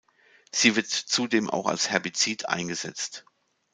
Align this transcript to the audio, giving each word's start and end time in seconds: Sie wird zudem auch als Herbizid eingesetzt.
Sie 0.51 0.75
wird 0.75 0.87
zudem 0.87 1.47
auch 1.47 1.67
als 1.67 1.91
Herbizid 1.91 2.49
eingesetzt. 2.49 3.23